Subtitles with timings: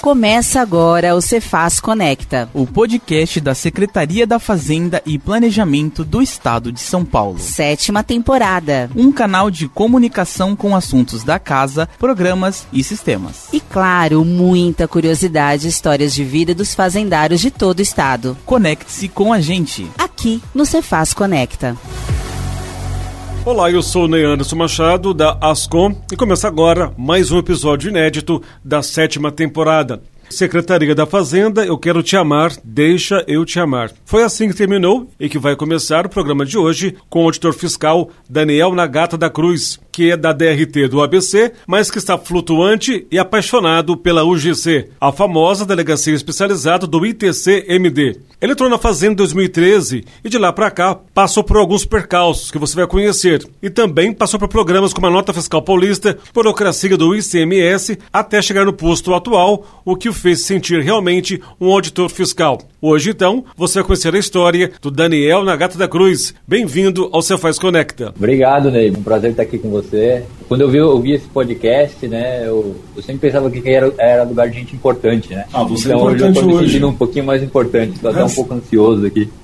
[0.00, 6.72] Começa agora o Cefaz Conecta, o podcast da Secretaria da Fazenda e Planejamento do Estado
[6.72, 7.38] de São Paulo.
[7.38, 8.90] Sétima temporada.
[8.96, 13.48] Um canal de comunicação com assuntos da casa, programas e sistemas.
[13.52, 18.38] E claro, muita curiosidade e histórias de vida dos fazendários de todo o estado.
[18.46, 19.86] Conecte-se com a gente.
[19.98, 21.76] Aqui no Cefaz Conecta.
[23.42, 27.88] Olá, eu sou o Ney Anderson Machado, da Ascom, e começa agora mais um episódio
[27.88, 30.02] inédito da sétima temporada.
[30.28, 33.90] Secretaria da Fazenda, eu quero te amar, deixa eu te amar.
[34.04, 37.54] Foi assim que terminou e que vai começar o programa de hoje com o auditor
[37.54, 43.06] fiscal Daniel Nagata da Cruz, que é da DRT do ABC, mas que está flutuante
[43.10, 48.20] e apaixonado pela UGC, a famosa delegacia especializada do ITC-MD.
[48.40, 52.50] Ele entrou na Fazenda em 2013 e de lá para cá passou por alguns percalços
[52.50, 53.46] que você vai conhecer.
[53.62, 58.64] E também passou por programas como a Nota Fiscal Paulista, burocracia do ICMS, até chegar
[58.64, 62.58] no posto atual, o que o fez sentir realmente um auditor fiscal.
[62.80, 66.34] Hoje, então, você vai conhecer a história do Daniel Nagata da Cruz.
[66.48, 68.14] Bem-vindo ao Cefaz Conecta.
[68.16, 68.90] Obrigado, Ney.
[68.90, 69.79] Um prazer estar aqui com você.
[70.50, 74.24] Quando eu vi, eu vi esse podcast, né, eu, eu sempre pensava que era, era
[74.24, 75.44] lugar de gente importante, né?
[75.52, 76.38] Ah, você então, é importante hoje.
[76.38, 76.84] eu tô me hoje.
[76.84, 77.92] um pouquinho mais importante.
[77.94, 79.28] Estou até um pouco ansioso aqui.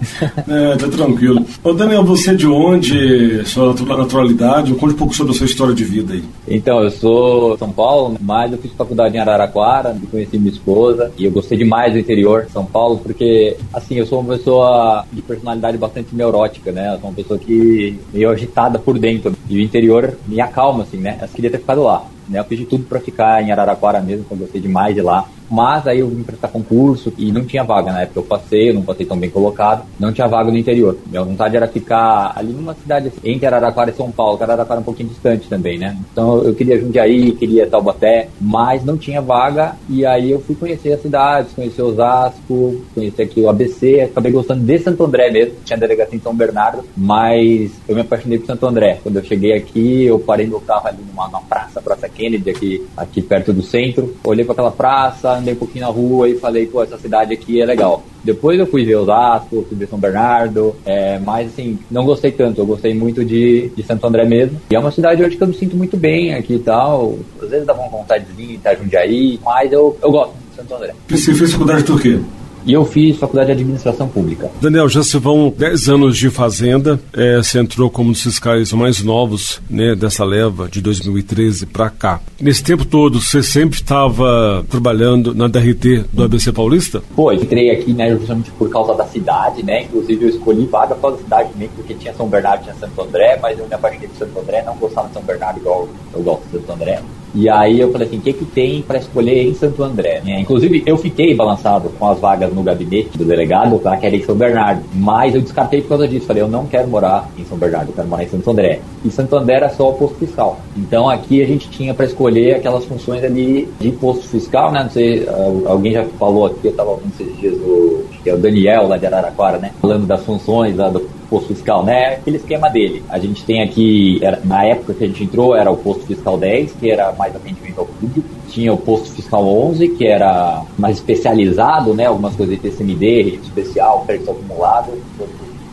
[0.48, 1.44] É, tá tranquilo.
[1.62, 3.44] Ô, Daniel, você é de onde?
[3.46, 4.72] Sua naturalidade?
[4.74, 6.22] Conte um pouco sobre a sua história de vida aí.
[6.46, 11.10] Então, eu sou de São Paulo, mas eu fiz faculdade em Araraquara, conheci minha esposa,
[11.18, 15.04] e eu gostei demais do interior de São Paulo, porque, assim, eu sou uma pessoa
[15.12, 16.94] de personalidade bastante neurótica, né?
[16.94, 20.98] Eu sou uma pessoa que meio agitada por dentro, e o interior me acalma, assim,
[20.98, 21.18] né?
[21.20, 22.04] Eu queria ter ficado lá.
[22.28, 22.38] Né?
[22.38, 25.26] Eu fiz de tudo para ficar em Araraquara mesmo, porque eu gostei demais de lá.
[25.50, 28.20] Mas aí eu vim prestar concurso e não tinha vaga na época.
[28.20, 30.96] Eu passei, eu não passei tão bem colocado, não tinha vaga no interior.
[31.06, 34.82] Minha vontade era ficar ali numa cidade assim, entre Araraquara e São Paulo, Araraquara é
[34.82, 35.96] um pouquinho distante também, né?
[36.12, 39.76] Então eu queria Jundiaí, queria Taubaté, mas não tinha vaga.
[39.88, 44.00] E aí eu fui conhecer as cidades, conhecer Osasco, conhecer aqui o ABC.
[44.00, 48.38] Acabei gostando de Santo André mesmo, tinha delegacia em São Bernardo, mas eu me apaixonei
[48.38, 48.98] por Santo André.
[49.02, 52.86] Quando eu cheguei aqui, eu parei meu carro ali numa, numa praça, Praça Kennedy, aqui,
[52.96, 54.14] aqui perto do centro.
[54.24, 57.60] Olhei para aquela praça, andei um pouquinho na rua e falei, pô, essa cidade aqui
[57.60, 58.02] é legal.
[58.24, 62.60] Depois eu fui ver Osasco, fui ver São Bernardo, é, mas assim, não gostei tanto,
[62.60, 64.60] eu gostei muito de, de Santo André mesmo.
[64.70, 67.18] E é uma cidade que eu me sinto muito bem aqui e tal.
[67.40, 70.74] Às vezes dá uma vontade de vir, tá Jundiaí, mas eu, eu gosto de Santo
[70.74, 70.94] André.
[71.08, 72.20] Você fez faculdade de quê?
[72.66, 74.50] E eu fiz faculdade de administração pública.
[74.60, 76.98] Daniel, já se vão 10 anos de fazenda.
[77.12, 81.88] É, você entrou como um dos fiscais mais novos né, dessa leva de 2013 para
[81.88, 82.20] cá.
[82.40, 87.02] Nesse tempo todo, você sempre estava trabalhando na DRT do ABC Paulista?
[87.14, 89.84] Pô, entrei aqui né, justamente por causa da cidade, né?
[89.84, 93.58] Inclusive eu escolhi vaga da cidade também, porque tinha São Bernardo tinha Santo André, mas
[93.58, 96.58] eu me apaixonei por Santo André, não gostava de São Bernardo igual eu gosto de
[96.58, 97.00] Santo André.
[97.34, 100.22] E aí eu falei assim, o que, que tem para escolher em Santo André?
[100.24, 100.40] Né?
[100.40, 104.34] Inclusive, eu fiquei balançado com as vagas no gabinete do delegado para querer em São
[104.34, 104.82] Bernardo.
[104.94, 106.26] Mas eu descartei por causa disso.
[106.26, 108.80] Falei, eu não quero morar em São Bernardo, eu quero morar em Santo André.
[109.04, 110.58] E Santo André era só o posto fiscal.
[110.76, 114.82] Então aqui a gente tinha para escolher aquelas funções ali de posto fiscal, né?
[114.82, 115.26] Não sei,
[115.66, 118.96] alguém já falou aqui, eu estava ouvindo esses dias o, que é o Daniel lá
[118.96, 119.70] de Araraquara, né?
[119.80, 120.98] Falando das funções lá do
[121.30, 122.14] posto fiscal, né?
[122.14, 123.04] Aquele esquema dele.
[123.08, 126.36] A gente tem aqui, era, na época que a gente entrou, era o posto fiscal
[126.36, 128.28] 10, que era mais atendimento ao público.
[128.48, 132.06] Tinha o posto fiscal 11, que era mais especializado, né?
[132.06, 134.90] Algumas coisas de TCMD, rede especial, crédito acumulado,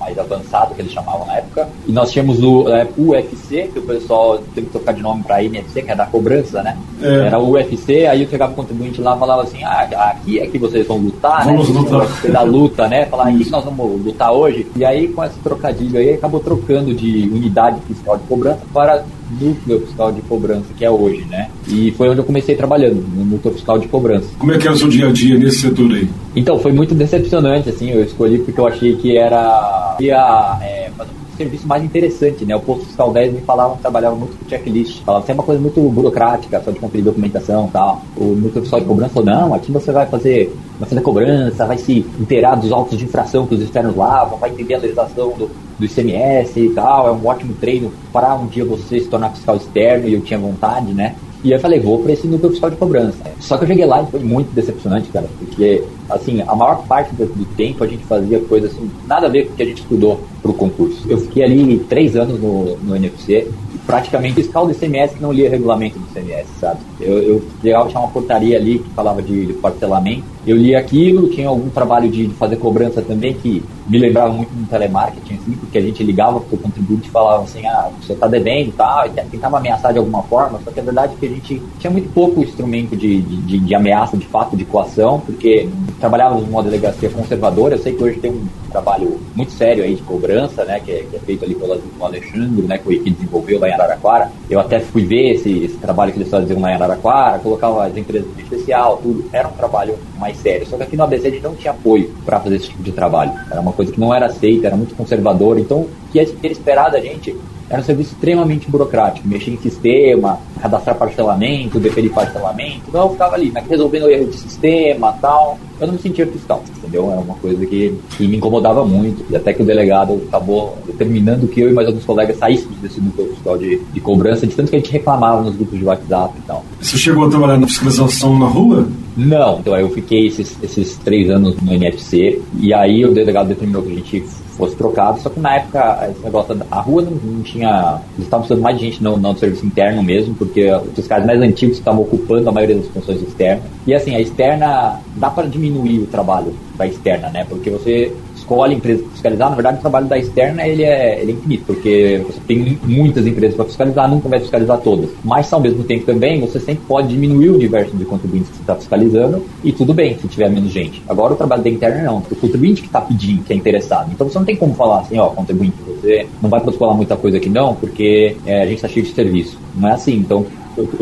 [0.03, 1.69] mais avançado que eles chamavam na época.
[1.87, 5.43] E nós tínhamos o é, UFC, que o pessoal tem que trocar de nome para
[5.43, 6.77] NFC, que é da cobrança, né?
[7.01, 7.27] É.
[7.27, 10.57] Era o UFC, aí eu pegava o contribuinte lá e falava assim, ah, aqui, aqui
[10.57, 11.79] vocês vão lutar, vamos né?
[11.79, 12.31] Lutar.
[12.31, 13.05] Da luta, né?
[13.05, 14.67] Falar, aqui nós vamos lutar hoje.
[14.75, 19.03] E aí, com esse trocadilho aí, acabou trocando de unidade fiscal de cobrança para
[19.39, 21.49] núcleo fiscal de cobrança, que é hoje, né?
[21.67, 24.27] E foi onde eu comecei trabalhando, no núcleo fiscal de cobrança.
[24.37, 26.07] Como é que era o seu dia a dia nesse setor aí?
[26.35, 29.95] Então, foi muito decepcionante, assim, eu escolhi porque eu achei que era...
[29.99, 32.55] ia é, fazer um serviço mais interessante, né?
[32.55, 35.61] O posto fiscal 10 me falava trabalhava muito com checklist, falava que é uma coisa
[35.61, 38.01] muito burocrática, só de conferir documentação e tal.
[38.17, 41.77] O núcleo fiscal de cobrança falou, não, aqui você vai fazer, vai fazer cobrança, vai
[41.77, 45.49] se inteirar dos autos de infração que os externos lavam, vai entender a legislação do,
[45.77, 49.55] do ICMS e tal, é um ótimo treino para um dia você se tornar fiscal
[49.55, 51.15] externo e eu tinha vontade, né?
[51.43, 53.17] E eu falei, vou para esse núcleo fiscal de cobrança.
[53.39, 57.13] Só que eu cheguei lá e foi muito decepcionante, cara, porque, assim, a maior parte
[57.13, 59.81] do, tempo a gente fazia coisas assim, nada a ver com o que a gente
[59.81, 61.05] estudou para o concurso.
[61.09, 63.47] Eu fiquei ali três anos no, no NFC,
[63.85, 66.79] praticamente fiscal do ICMS que não lia regulamento do CMS, sabe?
[67.01, 71.47] Eu, eu chegava tinha uma portaria ali que falava de parcelamento, eu li aquilo, tinha
[71.47, 75.81] algum trabalho de, fazer cobrança também que me lembrava muito do telemarketing, assim, porque a
[75.81, 79.57] gente ligava para o contribuinte e falava assim, ah, você está devendo e tal, tentava
[79.57, 82.41] ameaçar de alguma forma, só que a verdade é que a gente tinha muito pouco
[82.41, 85.69] instrumento de, de, de ameaça, de fato, de coação, porque
[85.99, 90.01] trabalhávamos numa delegacia conservadora, eu sei que hoje tem um trabalho muito sério aí de
[90.01, 93.59] cobrança, né, que é, que é feito ali pelo, pelo Alexandre, né, que, que desenvolveu
[93.59, 94.31] lá em Araraquara.
[94.49, 97.95] Eu até fui ver esse, esse trabalho que eles faziam lá em Araraquara, colocava as
[97.95, 99.25] empresas de especial, tudo.
[99.31, 100.65] Era um trabalho mais sério.
[100.67, 102.91] Só que aqui no ABC a gente não tinha apoio para fazer esse tipo de
[102.91, 103.31] trabalho.
[103.49, 105.59] Era uma coisa que não era aceita, era muito conservador.
[105.59, 107.35] Então, o que era esperado da gente
[107.73, 112.83] era um serviço extremamente burocrático, mexer em sistema, cadastrar parcelamento, deferir parcelamento.
[112.87, 115.57] Então eu ficava ali, né, resolvendo erro de sistema tal.
[115.81, 117.11] Eu não me sentia fiscal, entendeu?
[117.11, 119.25] Era uma coisa que, que, me incomodava muito.
[119.27, 123.01] E até que o delegado acabou determinando que eu e mais alguns colegas saíssemos desse
[123.01, 126.35] núcleo fiscal de, de cobrança, de tanto que a gente reclamava nos grupos de WhatsApp
[126.37, 126.63] e tal.
[126.79, 128.87] Você chegou a trabalhar na fiscalização na rua?
[129.17, 133.81] Não, então eu fiquei esses, esses três anos no NFC e aí o delegado determinou
[133.81, 134.23] que a gente
[134.57, 137.99] fosse trocado, só que na época esse negócio da rua não, não tinha.
[138.15, 141.77] Eles estavam precisando mais de gente no, serviço interno mesmo, porque os caras mais antigos
[141.77, 143.63] estavam ocupando a maioria das funções externas.
[143.85, 147.45] E assim, a externa dá para diminuir o trabalho da externa, né?
[147.49, 151.31] Porque você escolhe empresa para fiscalizar, na verdade o trabalho da externa ele é, ele
[151.31, 155.09] é infinito, porque você tem muitas empresas para fiscalizar, nunca vai fiscalizar todas.
[155.23, 158.61] Mas ao mesmo tempo também você sempre pode diminuir o universo de contribuintes que você
[158.61, 161.01] está fiscalizando e tudo bem se tiver menos gente.
[161.07, 164.11] Agora o trabalho da interna não, o contribuinte que está pedindo, que é interessado.
[164.11, 167.37] Então você não tem como falar assim, ó, contribuinte, você não vai protocolar muita coisa
[167.37, 169.57] aqui não, porque é, a gente está cheio de serviço.
[169.75, 170.15] Não é assim.
[170.15, 170.45] Então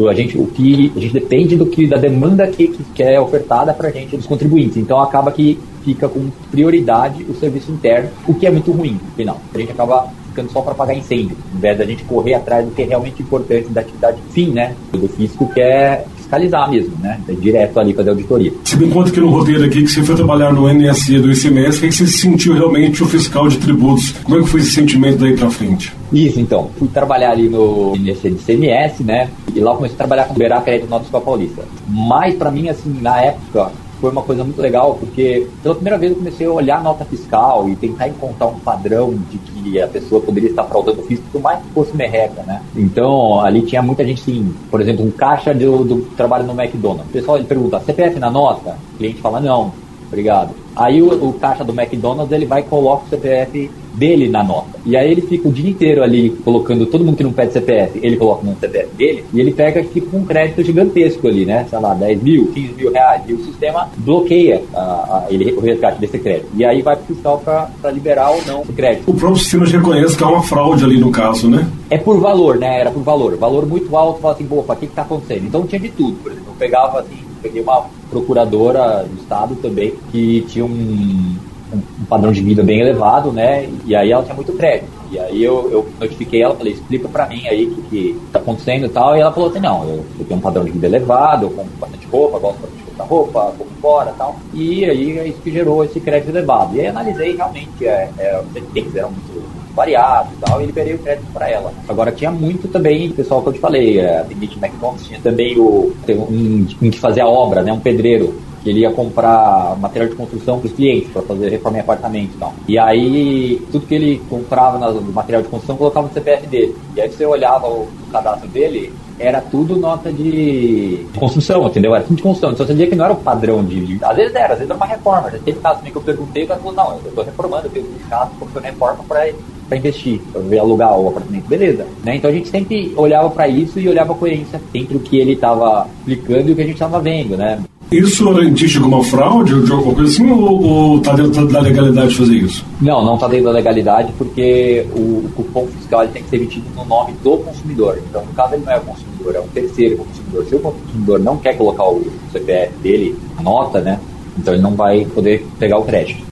[0.09, 3.73] a gente, o que, a gente depende do que, da demanda que, que é ofertada
[3.73, 4.77] para a gente dos contribuintes.
[4.77, 9.11] Então acaba que fica com prioridade o serviço interno, o que é muito ruim, no
[9.15, 9.41] final.
[9.53, 12.71] A gente acaba ficando só para pagar incêndio, em vez da gente correr atrás do
[12.71, 17.19] que é realmente importante da atividade fim, né, do fisco, que é fiscalizar mesmo, né,
[17.27, 18.53] é direto ali fazer auditoria.
[18.63, 21.81] Você me conta que no roteiro aqui que você foi trabalhar no NSE do ICMS,
[21.81, 24.13] que você se sentiu realmente o fiscal de tributos.
[24.23, 25.93] Como é que foi esse sentimento daí para frente?
[26.13, 26.69] Isso, então.
[26.77, 30.61] Fui trabalhar ali no do ICMS, né, e lá comecei a trabalhar com o Berá
[30.61, 31.63] Crédito Fiscal Paulista.
[31.87, 36.11] Mas para mim, assim, na época, foi uma coisa muito legal, porque pela primeira vez
[36.11, 39.87] eu comecei a olhar a nota fiscal e tentar encontrar um padrão de que a
[39.87, 42.63] pessoa poderia estar fraudando o fisco, por mais que fosse merreca, né?
[42.75, 47.09] Então, ali tinha muita gente, sim, por exemplo, um caixa do, do trabalho no McDonald's.
[47.09, 48.75] O pessoal ele pergunta, CPF na nota?
[48.93, 49.71] O cliente fala, não,
[50.07, 50.55] obrigado.
[50.75, 54.79] Aí o, o caixa do McDonald's ele vai e coloca o CPF dele na nota.
[54.85, 57.99] E aí ele fica o dia inteiro ali colocando todo mundo que não pede CPF,
[58.01, 61.65] ele coloca no CPF dele e ele pega tipo um crédito gigantesco ali, né?
[61.69, 63.21] Sei lá, 10 mil, 15 mil reais.
[63.27, 66.49] E o sistema bloqueia a, a, ele, o resgate desse crédito.
[66.55, 69.09] E aí vai pro fiscal para liberar ou não o crédito.
[69.09, 71.67] O próprio sistema já reconhece que há uma fraude ali no caso, né?
[71.89, 72.79] É por valor, né?
[72.79, 73.35] Era por valor.
[73.37, 75.45] Valor muito alto, fala assim, opa, o que, que tá acontecendo?
[75.45, 76.15] Então tinha de tudo.
[76.17, 81.35] Por exemplo, eu pegava assim, peguei uma procuradora do estado também que tinha um
[81.73, 83.69] um padrão de vida bem elevado, né?
[83.85, 84.89] E aí ela tinha muito crédito.
[85.11, 88.39] E aí eu, eu notifiquei ela, falei, explica pra mim aí o que, que tá
[88.39, 89.15] acontecendo e tal.
[89.15, 91.77] E ela falou assim, não, eu, eu tenho um padrão de vida elevado, eu compro
[91.79, 94.35] bastante roupa, gosto bastante de roupa, compro fora e tal.
[94.53, 96.75] E aí é isso que gerou esse crédito elevado.
[96.75, 100.93] E aí analisei realmente, é, é, os defeitos eram muito variados e tal, e liberei
[100.93, 101.73] o crédito para ela.
[101.87, 105.93] Agora tinha muito também, pessoal que eu te falei, a Limite McDonald's tinha também o,
[106.09, 107.71] um, um que fazia a obra, né?
[107.71, 111.81] Um pedreiro ele ia comprar material de construção para os clientes, para fazer reforma em
[111.81, 112.53] apartamento e tal.
[112.67, 116.75] E aí, tudo que ele comprava no material de construção, colocava no CPF dele.
[116.95, 121.95] E aí você olhava o, cadastro dele, era tudo nota de construção, entendeu?
[121.95, 122.51] Era tudo de construção.
[122.51, 123.99] Então você dizia que não era o padrão de.
[124.03, 125.31] Às vezes era, às vezes era uma reforma.
[125.31, 127.71] Já teve caso também que eu perguntei, o cara falou: não, eu estou reformando, eu
[127.71, 129.31] tenho um caso, estou reforma para
[129.71, 131.87] para investir, para alugar o apartamento, beleza.
[132.03, 132.17] Né?
[132.17, 135.31] Então a gente sempre olhava para isso e olhava a coerência entre o que ele
[135.31, 137.57] estava aplicando e o que a gente estava vendo, né?
[137.91, 142.15] Isso indício de alguma fraude ou de alguma coisa assim, ou está dentro da legalidade
[142.15, 142.65] fazer isso?
[142.79, 146.65] Não, não está dentro da legalidade, porque o, o cupom fiscal tem que ser emitido
[146.73, 147.99] no nome do consumidor.
[148.09, 150.45] Então, no caso, ele não é o consumidor, é um terceiro consumidor.
[150.45, 153.99] Se o consumidor não quer colocar o CPF dele, a nota, né?
[154.37, 156.23] Então ele não vai poder pegar o crédito.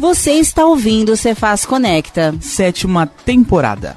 [0.00, 2.34] Você está ouvindo o Cefaz Conecta.
[2.40, 3.94] Sétima temporada.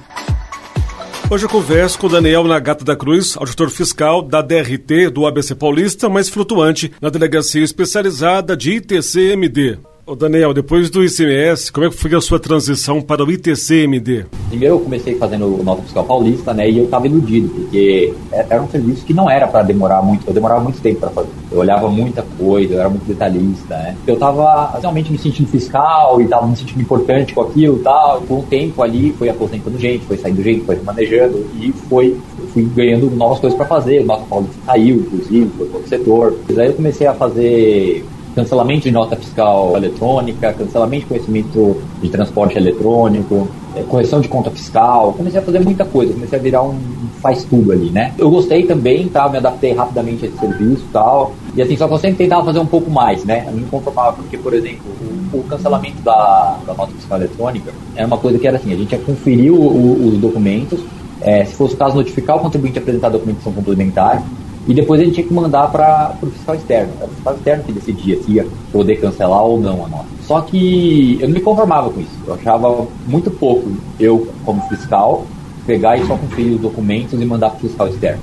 [1.31, 6.09] Hoje eu converso com Daniel Nagata da Cruz, auditor fiscal da DRT do ABC Paulista,
[6.09, 9.79] mas flutuante na delegacia especializada de ITCMD.
[10.11, 14.25] Ô Daniel, depois do ICMS, como é que foi a sua transição para o ITCMD?
[14.49, 18.45] Primeiro eu comecei fazendo o Nota Fiscal Paulista, né, e eu estava iludido, porque é,
[18.49, 21.29] era um serviço que não era para demorar muito, eu demorava muito tempo para fazer.
[21.49, 23.95] Eu olhava muita coisa, eu era muito detalhista, né.
[24.05, 28.21] Eu estava realmente me sentindo fiscal e estava me sentindo importante com aquilo e tal,
[28.23, 32.17] por um tempo ali foi aposentando gente, foi saindo gente, foi manejando, e foi
[32.51, 34.01] fui ganhando novas coisas para fazer.
[34.01, 36.37] O nosso Paulo saiu, inclusive, foi outro setor.
[36.49, 38.03] Mas aí eu comecei a fazer
[38.35, 44.49] cancelamento de nota fiscal eletrônica, cancelamento de conhecimento de transporte eletrônico, é, correção de conta
[44.51, 45.13] fiscal.
[45.13, 46.79] Comecei a fazer muita coisa, comecei a virar um
[47.21, 48.13] faz tudo ali, né?
[48.17, 49.29] Eu gostei também, tá?
[49.29, 51.33] Me adaptei rapidamente a esse serviço e tal.
[51.55, 53.45] E assim, só que eu sempre tentava fazer um pouco mais, né?
[53.47, 54.91] Eu me conformava porque, por exemplo,
[55.31, 58.75] o, o cancelamento da, da, nota fiscal eletrônica era uma coisa que era assim, a
[58.75, 60.81] gente ia conferir o, o, os documentos,
[61.21, 64.23] é, se fosse o caso, notificar o contribuinte a apresentar documentação complementar
[64.67, 66.93] e depois gente tinha que mandar para o fiscal externo.
[66.99, 70.05] Era o fiscal externo que decidia se ia poder cancelar ou não a nota.
[70.21, 72.17] Só que eu não me conformava com isso.
[72.27, 75.25] Eu achava muito pouco eu, como fiscal,
[75.65, 78.21] pegar e só conferir os documentos e mandar para o fiscal externo.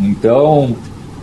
[0.00, 0.74] Então,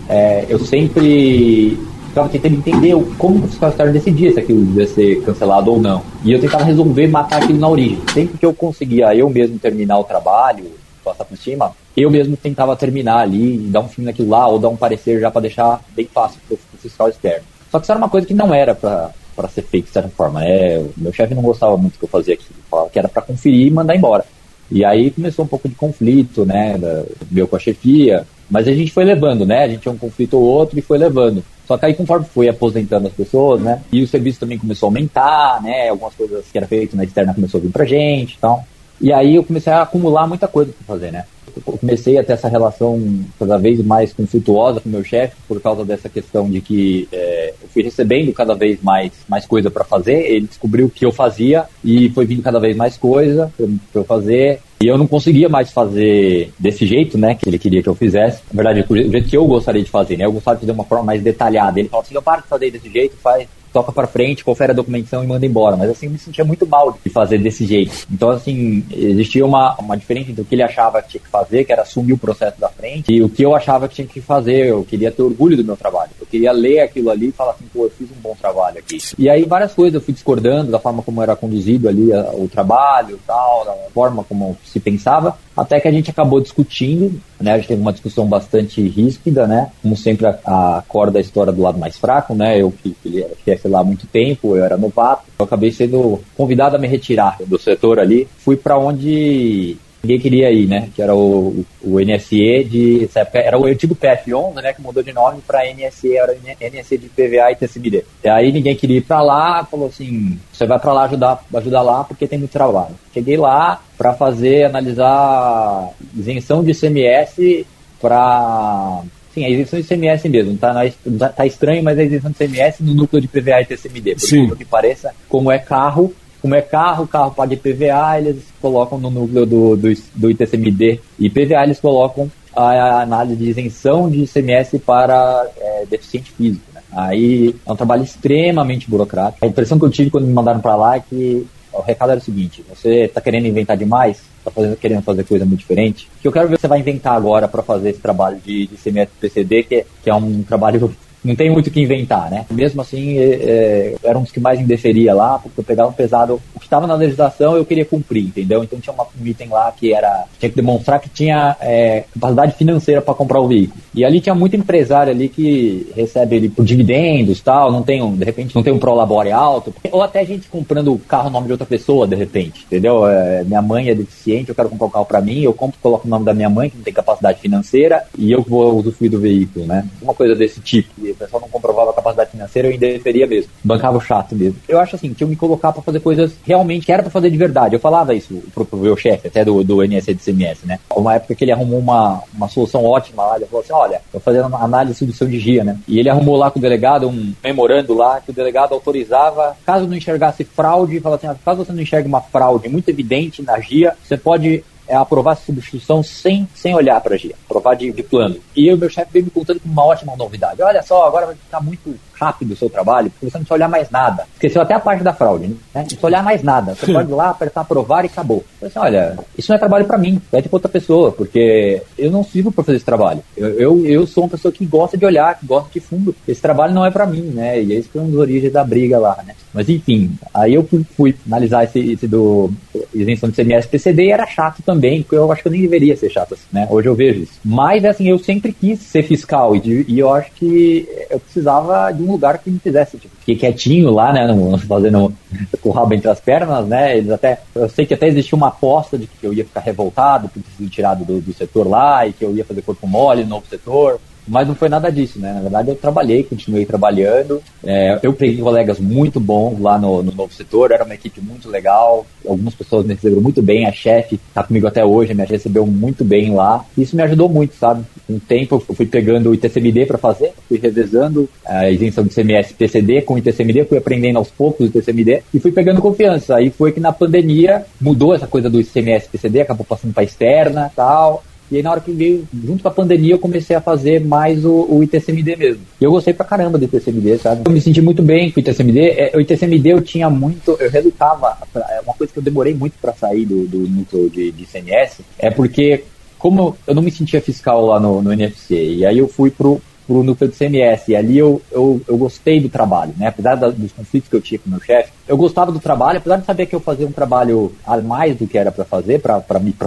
[0.08, 1.77] é, eu sempre
[2.08, 6.01] ficava tentando entender como o fiscal externo decidia se aquilo devia ser cancelado ou não.
[6.24, 8.00] E eu tentava resolver matar aquilo na origem.
[8.13, 10.66] Sempre que eu conseguia eu mesmo terminar o trabalho,
[11.04, 14.70] passar por cima, eu mesmo tentava terminar ali, dar um fim naquilo lá, ou dar
[14.70, 17.44] um parecer já para deixar bem fácil para o fiscal externo.
[17.72, 20.10] Só que isso era uma coisa que não era para para ser feito de certa
[20.10, 20.44] forma.
[20.44, 23.22] É, meu chefe não gostava muito do que eu fazia aqui, falava que era para
[23.22, 24.25] conferir e mandar embora.
[24.70, 28.74] E aí começou um pouco de conflito, né, da, meu com a chefia, mas a
[28.74, 31.44] gente foi levando, né, a gente tinha um conflito ou outro e foi levando.
[31.68, 34.89] Só que aí conforme foi aposentando as pessoas, né, e o serviço também começou a
[34.89, 38.38] aumentar, né, algumas coisas que era feito na externa começou a vir pra gente e
[38.39, 38.66] tal.
[39.00, 41.25] E aí eu comecei a acumular muita coisa para fazer, né.
[41.66, 43.01] Eu comecei a ter essa relação
[43.39, 47.68] cada vez mais conflituosa com meu chefe por causa dessa questão de que é, eu
[47.70, 50.32] fui recebendo cada vez mais, mais coisa para fazer.
[50.32, 54.06] Ele descobriu o que eu fazia e foi vindo cada vez mais coisa para eu
[54.06, 54.60] fazer.
[54.82, 58.42] E eu não conseguia mais fazer desse jeito, né, que ele queria que eu fizesse.
[58.54, 60.25] Na verdade, o jeito que eu gostaria de fazer, né?
[60.25, 61.80] Eu gostava de fazer de uma forma mais detalhada.
[61.80, 64.75] Ele falou assim, eu paro de fazer desse jeito, faz toca para frente, confere a
[64.75, 65.77] documentação e manda embora.
[65.77, 68.07] Mas assim, eu me sentia muito mal de fazer desse jeito.
[68.12, 71.63] Então, assim, existia uma, uma diferença entre o que ele achava que tinha que fazer,
[71.63, 74.19] que era assumir o processo da frente, e o que eu achava que tinha que
[74.19, 74.65] fazer.
[74.65, 76.10] Eu queria ter orgulho do meu trabalho.
[76.19, 78.98] Eu queria ler aquilo ali e falar assim, pô, eu fiz um bom trabalho aqui.
[79.15, 83.19] E aí, várias coisas eu fui discordando da forma como era conduzido ali o trabalho
[83.27, 87.54] tal, da forma como se pensava, até que a gente acabou discutindo, né?
[87.54, 89.72] A gente teve uma discussão bastante ríspida, né?
[89.82, 92.62] Como sempre, a, a corda história do lado mais fraco, né?
[92.62, 96.76] Eu que, que, que lá há muito tempo, eu era novato, eu acabei sendo convidado
[96.76, 98.28] a me retirar do setor ali.
[98.38, 100.89] Fui para onde ninguém queria ir, né?
[100.96, 103.10] Que era o, o NSE de.
[103.34, 104.74] Era o antigo PF11, né?
[104.74, 108.06] Que mudou de nome para NSE, era NSE de PVA e TCMD.
[108.24, 111.82] E aí ninguém queria ir para lá, falou assim: você vai para lá ajudar, ajudar
[111.82, 112.96] lá porque tem muito trabalho.
[113.13, 117.66] Cheguei lá para fazer, analisar isenção de CMS
[118.00, 119.04] para
[119.38, 120.74] Sim, a isenção de CMS mesmo, tá,
[121.06, 124.22] na, tá estranho, mas a isenção de CMS no núcleo de PVA e TCMD, por
[124.22, 124.56] Sim.
[124.56, 129.46] que pareça, como é carro, como é carro, carro paga IPVA, eles colocam no núcleo
[129.46, 135.48] do, do, do ITCMD e IPVA eles colocam a análise de isenção de ICMS para
[135.58, 136.65] é, deficiente físico.
[136.74, 136.82] Né?
[136.91, 139.46] Aí é um trabalho extremamente burocrático.
[139.46, 142.20] A impressão que eu tive quando me mandaram para lá é que o recado era
[142.20, 146.27] o seguinte: você está querendo inventar demais, está fazendo, querendo fazer coisa muito diferente, que
[146.27, 149.10] eu quero ver o você vai inventar agora para fazer esse trabalho de, de CMS
[149.20, 152.45] PCD, que, é, que é um trabalho não tem muito o que inventar, né?
[152.50, 156.41] Mesmo assim, é, é, era um dos que mais indeferia lá, porque eu pegava pesado.
[156.55, 158.63] O que estava na legislação eu queria cumprir, entendeu?
[158.63, 160.25] Então tinha uma, um item lá que era.
[160.39, 163.81] tinha que demonstrar que tinha é, capacidade financeira para comprar o veículo.
[163.98, 168.16] E ali tinha muito empresário ali que recebe ele por dividendos tal, não tem um,
[168.16, 171.48] de repente não tem um prolabore alto, ou até gente comprando o carro no nome
[171.48, 173.08] de outra pessoa, de repente, entendeu?
[173.08, 175.80] É, minha mãe é deficiente, eu quero comprar o um carro para mim, eu compro,
[175.82, 179.10] coloco o nome da minha mãe, que não tem capacidade financeira, e eu vou usufruir
[179.10, 179.84] do veículo, né?
[180.00, 183.50] Uma coisa desse tipo o pessoal não comprovava a capacidade financeira, eu indeferia mesmo.
[183.63, 184.58] Bancava o chato mesmo.
[184.68, 187.32] Eu acho assim, que eu me colocar para fazer coisas realmente que era para fazer
[187.32, 187.75] de verdade.
[187.75, 190.80] Eu falava isso pro, pro meu chefe, até do, do NSC de CMS, né?
[190.96, 194.48] Uma época que ele arrumou uma, uma solução ótima lá, ele falou assim, olha, fazendo
[194.48, 195.79] uma análise de seu de GIA, né?
[195.88, 199.88] E ele arrumou lá com o delegado um memorando lá que o delegado autorizava, caso
[199.88, 203.60] não enxergasse fraude, falava assim, ah, caso você não enxergue uma fraude muito evidente na
[203.60, 207.91] GIA, você pode é aprovar a substituição sem, sem olhar para a GIA, aprovar de,
[207.91, 208.38] de plano.
[208.56, 210.62] E o meu chefe veio me contando com uma ótima novidade.
[210.62, 213.70] Olha só, agora vai ficar muito rápido o seu trabalho, porque você não precisa olhar
[213.70, 214.25] mais nada.
[214.34, 215.58] Esqueceu até a parte da fraude, né?
[215.75, 216.74] Não precisa olhar mais nada.
[216.74, 218.44] Você pode ir lá, apertar aprovar e acabou.
[218.62, 222.10] Eu assim, olha, isso não é trabalho para mim, vai ter outra pessoa, porque eu
[222.10, 223.22] não sirvo para fazer esse trabalho.
[223.36, 226.15] Eu, eu, eu, sou uma pessoa que gosta de olhar, que gosta de fundo.
[226.27, 227.62] Esse trabalho não é para mim, né?
[227.62, 229.36] E esse foi uma das origens da briga lá, né?
[229.53, 232.51] Mas enfim, aí eu fui, fui analisar esse, esse do
[232.94, 235.62] isenção de CMS PCD e era chato também também, porque eu acho que eu nem
[235.62, 236.67] deveria ser chato assim, né?
[236.69, 237.34] Hoje eu vejo isso.
[237.43, 242.03] Mas, assim, eu sempre quis ser fiscal e, e eu acho que eu precisava de
[242.03, 245.12] um lugar que me fizesse, tipo, fiquei quietinho lá, né, no, fazendo
[245.60, 246.98] com o rabo entre as pernas, né?
[246.98, 250.29] Eles até, eu sei que até existia uma aposta de que eu ia ficar revoltado
[250.29, 253.24] por ter sido tirado do, do setor lá e que eu ia fazer corpo mole
[253.24, 254.00] no novo setor.
[254.27, 255.34] Mas não foi nada disso, né?
[255.34, 257.41] Na verdade, eu trabalhei, continuei trabalhando.
[257.63, 261.50] É, eu peguei colegas muito bons lá no, no, novo setor, era uma equipe muito
[261.50, 262.05] legal.
[262.27, 263.65] Algumas pessoas me receberam muito bem.
[263.65, 266.65] A chefe está comigo até hoje, me recebeu muito bem lá.
[266.77, 267.84] Isso me ajudou muito, sabe?
[268.10, 272.53] O tempo, eu fui pegando o ITCMD para fazer, fui revezando a isenção de CMS
[272.53, 276.36] PCD com o ITCMD, fui aprendendo aos poucos o ITCMD e fui pegando confiança.
[276.36, 280.72] Aí foi que na pandemia mudou essa coisa do ICMS PCD, acabou passando para externa
[280.75, 281.24] tal.
[281.50, 284.44] E aí, na hora que veio, junto com a pandemia, eu comecei a fazer mais
[284.44, 285.62] o, o ITCMD mesmo.
[285.80, 287.42] E eu gostei pra caramba do ITCMD, sabe?
[287.46, 288.80] Eu me senti muito bem com o ITCMD.
[288.89, 292.74] É, o ITCMD eu tinha muito, eu relutava, é uma coisa que eu demorei muito
[292.82, 295.84] para sair do, do núcleo de, de CMS, é porque,
[296.18, 299.62] como eu não me sentia fiscal lá no, no NFC, e aí eu fui pro,
[299.88, 300.89] pro núcleo do CMS.
[300.89, 303.08] E ali eu, eu, eu gostei do trabalho, né?
[303.08, 306.00] Apesar da, dos conflitos que eu tinha com o meu chefe, eu gostava do trabalho,
[306.00, 309.00] apesar de saber que eu fazia um trabalho a mais do que era para fazer,
[309.00, 309.22] para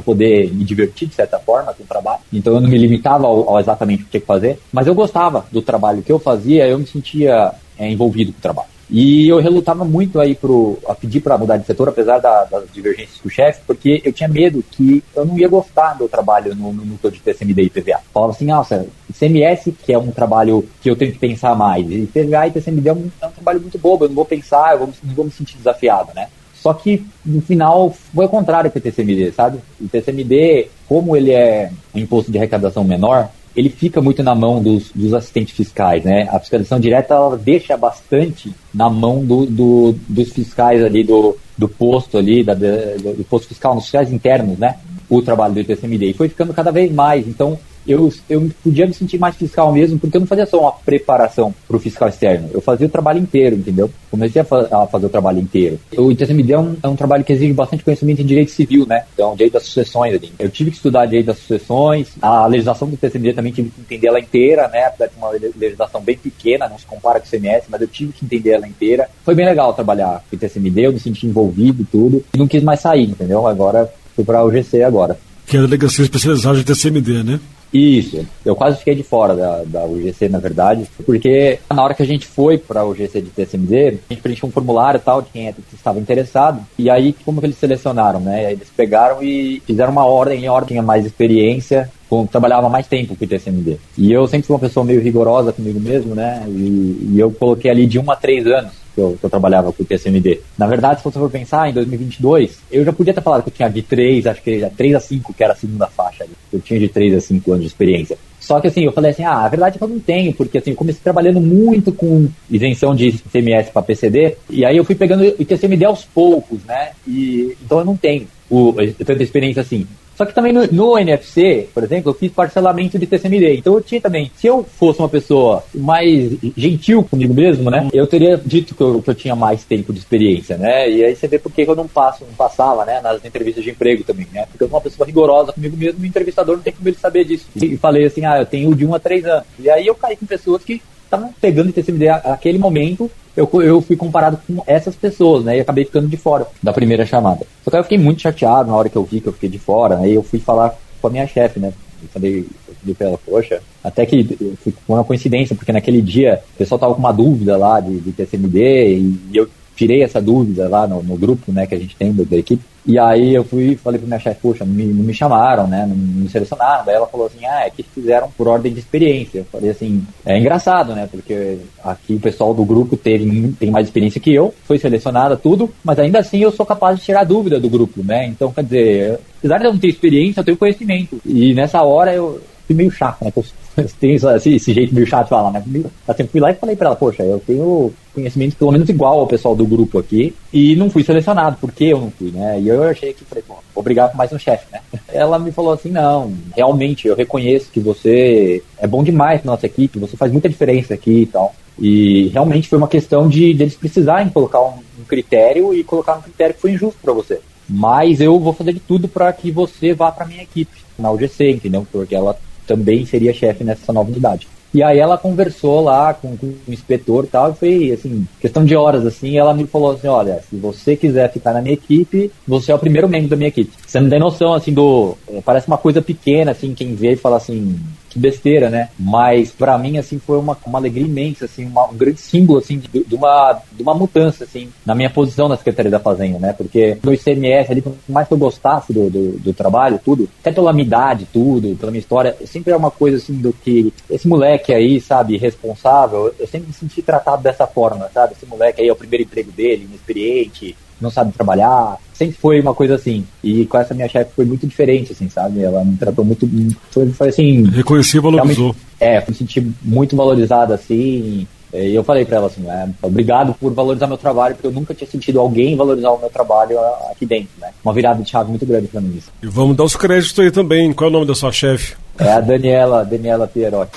[0.05, 2.21] poder me divertir de certa forma com o trabalho.
[2.33, 4.95] Então eu não me limitava ao, ao exatamente o que tinha que fazer, mas eu
[4.95, 8.80] gostava do trabalho que eu fazia, eu me sentia é, envolvido com o trabalho.
[8.91, 12.65] E eu relutava muito aí pro, a pedir para mudar de setor, apesar da, das
[12.73, 16.55] divergências com o chefe, porque eu tinha medo que eu não ia gostar do trabalho
[16.57, 18.01] no, no núcleo de TCMD e PVA.
[18.13, 22.07] Falava assim, nossa, CMS, que é um trabalho que eu tenho que pensar mais, e
[22.07, 24.79] PVA e TCMD é um, é um trabalho muito bobo, eu não vou pensar, eu
[24.81, 26.29] vou, não vou me sentir desafiado, né?
[26.55, 29.61] Só que no final foi o contrário para o TCMD, sabe?
[29.81, 34.62] O TCMD, como ele é um imposto de arrecadação menor, ele fica muito na mão
[34.62, 36.28] dos, dos assistentes fiscais, né?
[36.30, 41.69] A fiscalização direta ela deixa bastante na mão do, do, dos fiscais ali do, do
[41.69, 44.76] posto ali, da, do, do posto fiscal, nos fiscais internos, né?
[45.09, 46.11] O trabalho do ITCMD.
[46.11, 47.26] E foi ficando cada vez mais.
[47.26, 50.73] Então, eu, eu podia me sentir mais fiscal mesmo, porque eu não fazia só uma
[50.73, 53.91] preparação para o fiscal externo, eu fazia o trabalho inteiro, entendeu?
[54.11, 55.79] Comecei a, fa a fazer o trabalho inteiro.
[55.97, 59.05] O ITCMD é um, é um trabalho que exige bastante conhecimento em direito civil, né?
[59.15, 60.15] Então, direito das sucessões.
[60.15, 60.33] Ali.
[60.39, 64.09] Eu tive que estudar direito das sucessões, a legislação do ITCMD também tive que entender
[64.09, 64.87] ela inteira, né?
[64.87, 68.13] Apesar de uma legislação bem pequena, não se compara com o CMS, mas eu tive
[68.13, 69.09] que entender ela inteira.
[69.25, 72.63] Foi bem legal trabalhar com o ITCMD, eu me senti envolvido tudo, e não quis
[72.63, 73.47] mais sair, entendeu?
[73.47, 75.19] Agora fui para o GC agora.
[75.47, 77.41] Que é a delegacia especializada de TCMD, né?
[77.73, 82.03] Isso, eu quase fiquei de fora da, da UGC, na verdade, porque na hora que
[82.03, 85.23] a gente foi para a UGC de TSMD, a gente preencheu um formulário e tal
[85.23, 88.52] de quem estava interessado, e aí como que eles selecionaram, né?
[88.52, 93.15] Eles pegaram e fizeram uma ordem, em ordem tinha mais experiência, com, trabalhava mais tempo
[93.17, 93.78] com o TSMD.
[93.97, 96.43] E eu sempre fui uma pessoa meio rigorosa comigo mesmo, né?
[96.49, 99.73] E, e eu coloquei ali de um a três anos que eu, que eu, trabalhava
[99.73, 100.41] com o TSMD.
[100.59, 103.55] Na verdade, se você for pensar, em 2022, eu já podia ter falado que eu
[103.55, 106.26] tinha de 3, acho que 3 a 5, que era a segunda faixa.
[106.53, 108.19] Eu tinha de 3 a 5 anos de experiência.
[108.41, 110.59] Só que assim, eu falei assim, ah, a verdade é que eu não tenho, porque
[110.59, 114.95] assim, eu comecei trabalhando muito com isenção de CMS para PCD, e aí eu fui
[114.95, 116.91] pegando o TCMD aos poucos, né?
[117.07, 118.75] E, então eu não tenho o,
[119.05, 119.87] tanta experiência assim.
[120.21, 123.54] Só que também no, no, NFC, por exemplo, eu fiz parcelamento de TCMD.
[123.54, 127.89] Então eu tinha também, se eu fosse uma pessoa mais gentil comigo mesmo, né?
[127.91, 130.91] Eu teria dito que eu, que eu tinha mais tempo de experiência, né?
[130.91, 133.00] E aí você vê por que eu não passo, não passava, né?
[133.00, 134.45] Nas entrevistas de emprego também, né?
[134.45, 137.25] Porque eu sou uma pessoa rigorosa comigo mesmo, o entrevistador não tem como ele saber
[137.25, 137.47] disso.
[137.56, 139.47] E falei assim, ah, eu tenho de um a três anos.
[139.59, 143.97] E aí eu caí com pessoas que estavam pegando TCMD naquele momento eu, eu fui
[143.97, 145.57] comparado com essas pessoas, né?
[145.57, 147.47] E acabei ficando de fora da primeira chamada.
[147.65, 149.59] Só que eu fiquei muito chateado na hora que eu vi que eu fiquei de
[149.59, 150.07] fora?
[150.07, 151.73] E eu fui falar com a minha chefe, né?
[152.03, 154.25] Eu falei, eu falei pra ela, poxa, até que
[154.63, 158.13] foi uma coincidência, porque naquele dia o pessoal tava com uma dúvida lá de, de
[158.13, 159.49] TCMD e eu
[159.80, 162.62] tirei essa dúvida lá no, no, grupo, né, que a gente tem da, da equipe.
[162.84, 165.86] E aí eu fui falei pra minha chefe, poxa, não me, não me chamaram, né?
[165.88, 166.84] Não, me selecionaram.
[166.84, 169.38] Daí ela falou assim, ah, é que fizeram por ordem de experiência.
[169.38, 171.08] Eu falei assim, é engraçado, né?
[171.10, 175.71] Porque aqui o pessoal do grupo teve, tem mais experiência que eu, foi selecionada, tudo,
[175.82, 178.26] mas ainda assim eu sou capaz de tirar dúvida do grupo, né?
[178.26, 181.21] Então, quer dizer, apesar de eu não ter experiência, eu tenho conhecimento.
[181.25, 183.30] E nessa hora eu fui meio chato, né?
[184.00, 185.63] tem esse, esse, jeito meio chato de falar, né?
[185.75, 189.26] Eu fui lá e falei pra ela, poxa, eu tenho conhecimento pelo menos igual ao
[189.26, 192.61] pessoal do grupo aqui e não fui selecionado, por que eu não fui, né?
[192.61, 193.45] E eu achei que, falei,
[193.83, 194.80] brigar com mais um chefe, né?
[195.09, 199.67] Ela me falou assim, não, realmente, eu reconheço que você é bom demais na nossa
[199.67, 201.54] equipe, você faz muita diferença aqui e tal.
[201.78, 206.17] E realmente foi uma questão de, de eles precisarem colocar um, um critério e colocar
[206.17, 207.41] um critério que foi injusto para você.
[207.69, 211.50] Mas eu vou fazer de tudo para que você vá para minha equipe na UGC,
[211.50, 211.87] entendeu?
[211.91, 212.37] Porque ela
[212.71, 214.47] também seria chefe nessa nova unidade.
[214.73, 218.65] E aí ela conversou lá com, com o inspetor e tal, e foi, assim, questão
[218.65, 222.30] de horas, assim, ela me falou assim, olha, se você quiser ficar na minha equipe,
[222.47, 223.73] você é o primeiro membro da minha equipe.
[223.85, 225.17] Você não tem noção, assim, do...
[225.45, 227.76] Parece uma coisa pequena, assim, quem vê e fala assim,
[228.11, 228.91] que besteira, né?
[228.99, 232.79] Mas para mim, assim, foi uma, uma alegria imensa, assim, uma, um grande símbolo, assim,
[232.79, 236.53] de, de, uma, de uma mudança, assim, na minha posição na Secretaria da Fazenda, né?
[236.53, 240.51] Porque no ICMS, ali, por mais que eu gostasse do, do, do, trabalho, tudo, até
[240.51, 244.27] pela minha idade, tudo, pela minha história, sempre é uma coisa, assim, do que esse
[244.27, 248.35] moleque aí, sabe, responsável, eu sempre me senti tratado dessa forma, sabe?
[248.35, 251.97] Esse moleque aí é o primeiro emprego dele, inexperiente, não sabe trabalhar.
[252.13, 253.26] Sempre foi uma coisa assim.
[253.43, 255.63] E com essa minha chefe foi muito diferente, assim, sabe?
[255.63, 256.49] Ela me tratou muito.
[256.91, 257.65] Foi, foi assim.
[257.65, 258.75] Reconheci e valorizou.
[259.00, 261.47] É, me senti muito valorizada, assim.
[261.73, 264.93] E eu falei para ela assim, é, obrigado por valorizar meu trabalho, porque eu nunca
[264.93, 266.76] tinha sentido alguém valorizar o meu trabalho
[267.10, 267.69] aqui dentro, né?
[267.84, 269.30] Uma virada de chave muito grande para mim isso.
[269.41, 270.93] E vamos dar os créditos aí também.
[270.93, 271.95] Qual é o nome da sua chefe?
[272.19, 273.93] É a Daniela, Daniela Pierotti.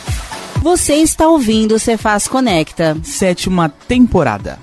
[0.61, 2.95] Você está ouvindo o Cefaz Conecta.
[3.03, 4.59] Sétima temporada.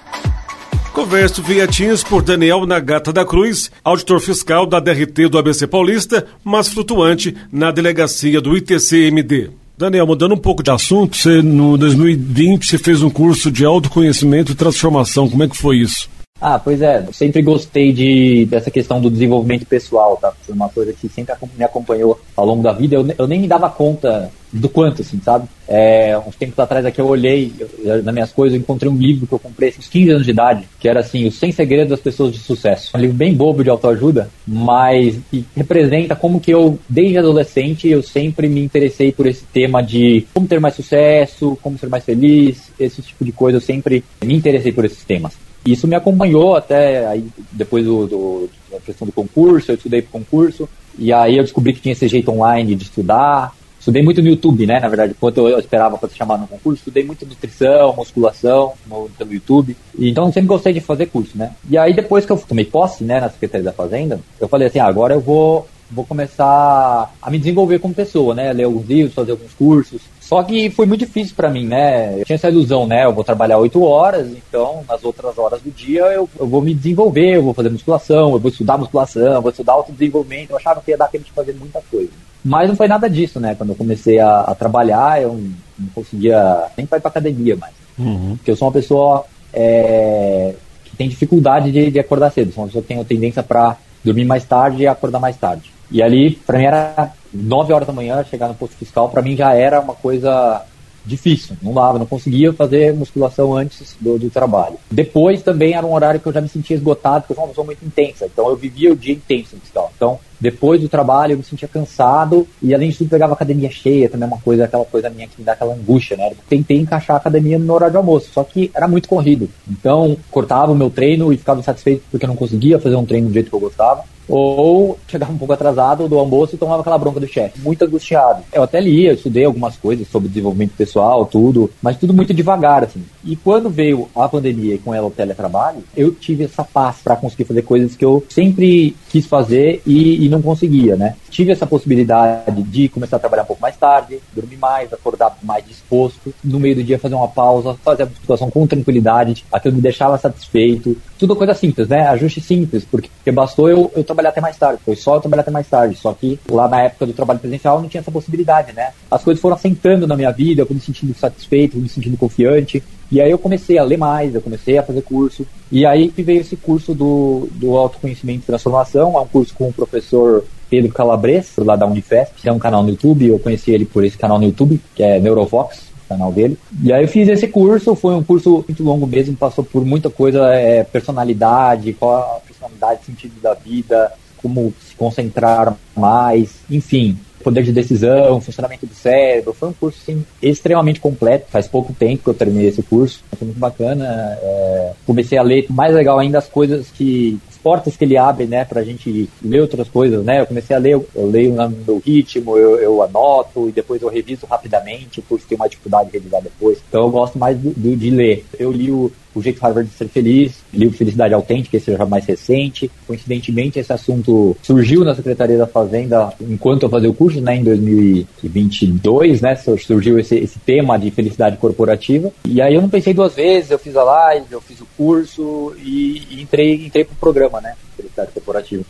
[1.01, 6.27] Converso via Teams por Daniel Nagata da Cruz, auditor fiscal da DRT do ABC Paulista,
[6.45, 9.49] mas flutuante na delegacia do ITCMD.
[9.79, 14.53] Daniel, mudando um pouco de assunto, você no 2020 você fez um curso de autoconhecimento
[14.53, 15.27] e transformação.
[15.27, 16.07] Como é que foi isso?
[16.41, 20.33] Ah, pois é, sempre gostei de, dessa questão do desenvolvimento pessoal, tá?
[20.43, 22.95] Foi uma coisa que sempre me acompanhou ao longo da vida.
[22.95, 25.47] Eu, eu nem me dava conta do quanto, assim, sabe?
[25.69, 29.27] É, uns tempos atrás aqui eu olhei eu, nas minhas coisas, eu encontrei um livro
[29.27, 31.91] que eu comprei assim, uns 15 anos de idade, que era assim, Os 100 Segredos
[31.91, 32.91] das Pessoas de Sucesso.
[32.97, 38.03] Um livro bem bobo de autoajuda, mas que representa como que eu, desde adolescente, eu
[38.03, 42.73] sempre me interessei por esse tema de como ter mais sucesso, como ser mais feliz,
[42.81, 45.50] esse tipo de coisa, eu sempre me interessei por esses temas.
[45.65, 50.13] Isso me acompanhou até aí, depois do, do, da questão do concurso, eu estudei para
[50.13, 50.69] concurso,
[50.99, 53.55] e aí eu descobri que tinha esse jeito online de estudar.
[53.79, 54.79] Estudei muito no YouTube, né?
[54.79, 59.09] Na verdade, enquanto eu esperava para ser chamado no concurso, estudei muito nutrição, musculação no,
[59.17, 59.75] pelo YouTube.
[59.99, 61.53] Então, sempre gostei de fazer curso, né?
[61.69, 64.81] E aí, depois que eu tomei posse, né, na Secretaria da Fazenda, eu falei assim:
[64.81, 68.53] ah, agora eu vou, vou começar a me desenvolver como pessoa, né?
[68.53, 70.03] Ler alguns livros, fazer alguns cursos.
[70.31, 72.21] Só que foi muito difícil para mim, né?
[72.21, 73.05] Eu tinha essa ilusão, né?
[73.05, 76.73] Eu vou trabalhar oito horas, então nas outras horas do dia eu, eu vou me
[76.73, 80.51] desenvolver, eu vou fazer musculação, eu vou estudar musculação, eu vou estudar autodesenvolvimento.
[80.51, 82.13] Eu achava que ia dar tempo de fazer muita coisa.
[82.45, 83.57] Mas não foi nada disso, né?
[83.57, 85.33] Quando eu comecei a, a trabalhar, eu
[85.77, 87.75] não conseguia nem ir pra academia mais.
[87.99, 88.37] Uhum.
[88.37, 92.53] Porque eu sou uma pessoa é, que tem dificuldade de, de acordar cedo.
[92.53, 95.73] Sou uma pessoa que tem tendência para dormir mais tarde e acordar mais tarde.
[95.91, 99.37] E ali, para mim, era 9 horas da manhã, chegar no posto fiscal, para mim
[99.37, 100.65] já era uma coisa
[101.05, 104.77] difícil, não dava, não conseguia fazer musculação antes do, do, trabalho.
[104.91, 107.49] Depois também era um horário que eu já me sentia esgotado, porque eu sou uma
[107.49, 109.91] pessoa muito intensa, então eu vivia o dia intenso no fiscal.
[109.97, 114.09] Então, depois do trabalho eu me sentia cansado e além de tudo pegava academia cheia,
[114.09, 116.31] também é uma coisa, aquela coisa minha que me dá aquela angústia, né?
[116.31, 119.49] Eu tentei encaixar a academia no horário de almoço, só que era muito corrido.
[119.69, 123.29] Então, cortava o meu treino e ficava insatisfeito porque eu não conseguia fazer um treino
[123.29, 126.97] do jeito que eu gostava ou chegava um pouco atrasado do almoço e tomava aquela
[126.97, 127.61] bronca do chefe.
[127.61, 128.45] Muito angustiado.
[128.53, 133.03] Eu até lia, estudei algumas coisas sobre desenvolvimento pessoal, tudo, mas tudo muito devagar, assim.
[133.25, 137.17] E quando veio a pandemia e com ela o teletrabalho, eu tive essa paz para
[137.17, 141.17] conseguir fazer coisas que eu sempre quis fazer e, e, não conseguia, né?
[141.31, 145.65] Tive essa possibilidade de começar a trabalhar um pouco mais tarde, dormir mais, acordar mais
[145.67, 149.83] disposto, no meio do dia fazer uma pausa, fazer a situação com tranquilidade, aquilo me
[149.83, 150.97] deixava satisfeito.
[151.19, 152.07] Tudo coisa simples, né?
[152.09, 154.81] Ajuste simples, porque bastou eu, eu trabalhar até mais tarde.
[154.85, 155.97] Foi só eu trabalhar até mais tarde.
[155.97, 158.93] Só que lá na época do trabalho presencial não tinha essa possibilidade, né?
[159.11, 162.83] As coisas foram assentando na minha vida, eu me sentindo satisfeito, me sentindo confiante.
[163.11, 165.47] E aí eu comecei a ler mais, eu comecei a fazer curso.
[165.71, 169.69] E aí que veio esse curso do, do autoconhecimento e transformação, é um curso com
[169.69, 173.73] o professor Pedro Calabres, lá da Unifesp, que é um canal no YouTube, eu conheci
[173.73, 176.59] ele por esse canal no YouTube, que é Neurovox, canal dele.
[176.83, 180.11] E aí eu fiz esse curso, foi um curso muito longo mesmo, passou por muita
[180.11, 187.63] coisa, é, personalidade, qual a personalidade, sentido da vida, como se concentrar mais, enfim, poder
[187.63, 189.53] de decisão, funcionamento do cérebro.
[189.53, 191.47] Foi um curso assim, extremamente completo.
[191.51, 193.23] Faz pouco tempo que eu terminei esse curso.
[193.37, 194.39] Foi muito bacana.
[194.43, 198.65] É, comecei a ler, mais legal ainda, as coisas que portas que ele abre, né,
[198.65, 200.41] pra gente ler outras coisas, né?
[200.41, 204.09] Eu comecei a ler, eu leio no meu ritmo, eu, eu anoto e depois eu
[204.09, 206.79] reviso rapidamente, porque tem uma dificuldade de revisar depois.
[206.89, 208.45] Então eu gosto mais do, do, de ler.
[208.59, 212.07] Eu li o, o Jeito Harvard de Ser Feliz, li o Felicidade Autêntica, esse já
[212.07, 212.91] mais recente.
[213.07, 217.65] Coincidentemente, esse assunto surgiu na Secretaria da Fazenda enquanto eu fazia o curso, né, em
[217.65, 222.31] 2022, né, surgiu esse, esse tema de felicidade corporativa.
[222.45, 225.75] E aí eu não pensei duas vezes, eu fiz a live, eu fiz o curso
[225.79, 227.75] e, e entrei, entrei pro programa, né?
[227.97, 228.85] Felicidade corporativa.